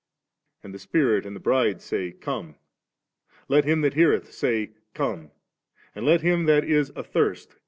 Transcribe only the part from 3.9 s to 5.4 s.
hearethsay, Come;